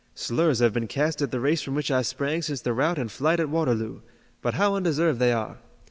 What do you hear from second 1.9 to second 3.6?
I sprang since the rout and flight at